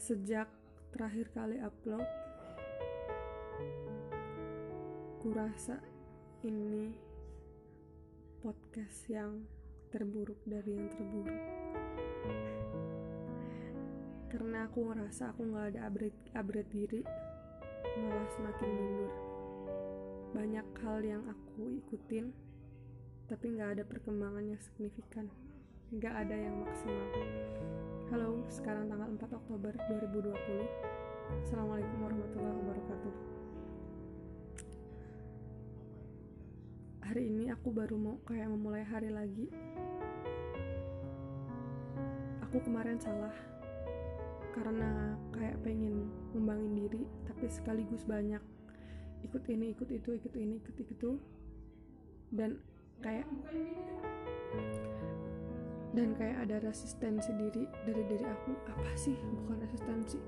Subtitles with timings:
[0.00, 0.48] sejak
[0.96, 2.08] terakhir kali upload
[5.20, 5.76] kurasa
[6.40, 6.96] ini
[8.40, 9.44] podcast yang
[9.92, 11.42] terburuk dari yang terburuk.
[14.32, 17.04] Karena aku ngerasa aku nggak ada upgrade upgrade diri
[18.00, 19.12] malah semakin mundur.
[20.32, 22.32] Banyak hal yang aku ikutin
[23.28, 25.28] tapi nggak ada perkembangan yang signifikan.
[25.92, 27.79] Nggak ada yang maksimal
[28.10, 30.34] halo sekarang tanggal 4 Oktober 2020
[31.46, 33.14] Assalamualaikum warahmatullahi wabarakatuh.
[37.06, 39.46] Hari ini aku baru mau kayak memulai hari lagi.
[42.50, 43.30] Aku kemarin salah
[44.58, 48.42] karena kayak pengen ngembangin diri tapi sekaligus banyak
[49.22, 51.14] ikut ini ikut itu ikut ini ikut itu.
[52.34, 52.58] Dan
[53.06, 53.30] kayak
[55.90, 58.52] dan kayak ada resistensi diri dari diri aku.
[58.70, 59.16] Apa sih?
[59.18, 60.18] Bukan resistensi.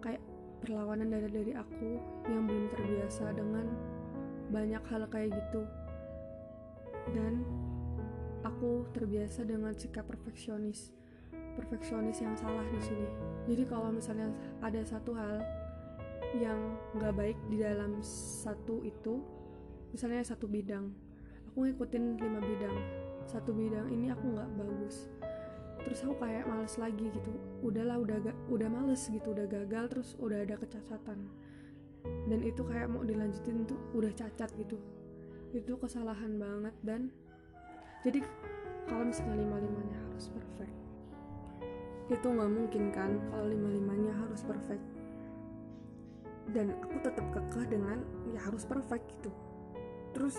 [0.00, 0.22] Kayak
[0.64, 3.66] perlawanan dari diri aku yang belum terbiasa dengan
[4.48, 5.62] banyak hal kayak gitu.
[7.12, 7.44] Dan
[8.46, 10.94] aku terbiasa dengan sikap perfeksionis.
[11.56, 13.08] Perfeksionis yang salah di sini.
[13.48, 14.32] Jadi kalau misalnya
[14.64, 15.44] ada satu hal
[16.40, 16.56] yang
[16.96, 19.20] nggak baik di dalam satu itu
[19.92, 20.88] misalnya satu bidang
[21.52, 22.76] aku ngikutin lima bidang
[23.28, 25.10] satu bidang ini aku nggak bagus.
[25.82, 27.32] Terus aku kayak males lagi gitu.
[27.66, 31.18] Udahlah udah gak udah males gitu udah gagal terus udah ada kecacatan.
[32.30, 34.78] Dan itu kayak mau dilanjutin tuh udah cacat gitu.
[35.50, 37.10] Itu kesalahan banget dan
[38.06, 38.22] jadi
[38.86, 40.82] kalau misalnya lima limanya harus perfect
[42.12, 44.84] itu nggak mungkin kan kalau lima limanya harus perfect.
[46.52, 49.30] Dan aku tetap kekeh dengan ya harus perfect gitu.
[50.12, 50.36] Terus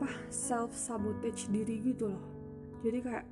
[0.00, 2.24] apa self sabotage diri gitu loh.
[2.80, 3.28] Jadi kayak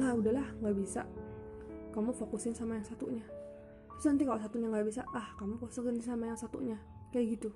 [0.00, 1.04] lah udahlah nggak bisa.
[1.92, 3.20] Kamu fokusin sama yang satunya.
[4.00, 6.80] Terus nanti kalau satunya nggak bisa ah kamu fokusin sama yang satunya.
[7.12, 7.52] Kayak gitu.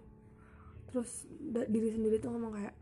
[0.92, 2.76] Terus diri sendiri tuh ngomong kayak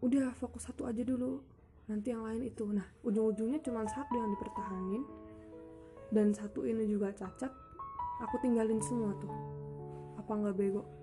[0.00, 1.44] udah fokus satu aja dulu.
[1.92, 2.64] Nanti yang lain itu.
[2.64, 5.04] Nah ujung-ujungnya cuma satu yang dipertahanin
[6.16, 7.52] dan satu ini juga cacat
[8.24, 9.36] aku tinggalin semua tuh.
[10.16, 10.99] Apa nggak bego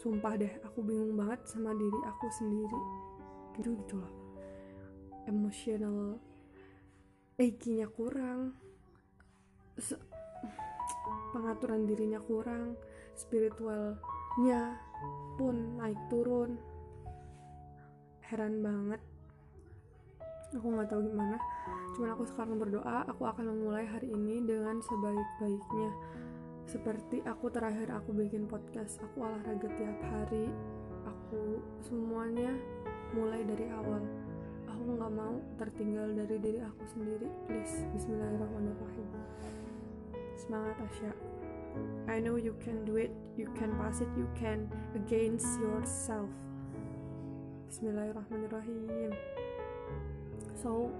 [0.00, 2.80] sumpah deh aku bingung banget sama diri aku sendiri.
[3.60, 4.12] Gitu gitu loh
[5.28, 6.16] emosional
[7.36, 8.56] EQ-nya kurang
[9.80, 9.96] Se
[11.30, 12.74] pengaturan dirinya kurang
[13.16, 14.76] spiritualnya
[15.38, 16.58] pun naik turun.
[18.26, 19.00] Heran banget.
[20.58, 21.38] Aku nggak tahu gimana.
[21.94, 25.90] Cuman aku sekarang berdoa aku akan memulai hari ini dengan sebaik-baiknya
[26.70, 30.46] seperti aku terakhir aku bikin podcast aku olahraga tiap hari.
[31.02, 32.54] Aku semuanya
[33.10, 33.98] mulai dari awal.
[34.70, 37.26] Aku nggak mau tertinggal dari diri aku sendiri.
[37.50, 39.08] Please Bismillahirrahmanirrahim.
[40.38, 41.10] Semangat Asya.
[42.06, 43.10] I know you can do it.
[43.34, 44.10] You can pass it.
[44.14, 46.30] You can against yourself.
[47.66, 49.10] Bismillahirrahmanirrahim.
[50.54, 50.94] So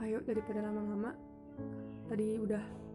[0.00, 1.12] ayo daripada lama-lama
[2.08, 2.87] tadi udah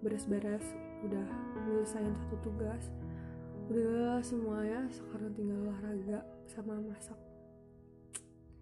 [0.00, 0.64] beres-beres
[1.04, 1.26] udah
[1.68, 2.90] nyelesain satu tugas.
[3.66, 7.18] Udah semuanya sekarang tinggal olahraga sama masak.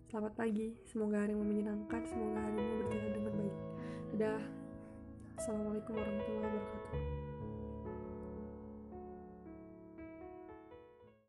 [0.08, 3.56] Selamat pagi semoga hari menyenangkan semoga hari ini berjalan dengan baik.
[4.14, 4.42] Dadah.
[5.34, 7.33] Assalamualaikum warahmatullahi wabarakatuh